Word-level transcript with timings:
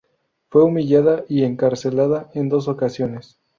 Fue 0.49 0.63
humillada 0.63 1.25
y 1.29 1.43
encarcelada 1.43 2.31
en 2.33 2.49
dos 2.49 2.67
ocasiones. 2.67 3.39